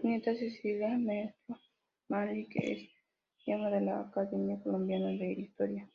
Su 0.00 0.06
nieta 0.08 0.34
Cecilia 0.34 0.88
Restrepo 0.96 1.58
Manrique 2.08 2.72
es 2.72 2.88
miembro 3.46 3.70
de 3.70 3.80
la 3.82 4.00
Academia 4.00 4.58
Colombiana 4.62 5.08
de 5.08 5.32
Historia. 5.32 5.86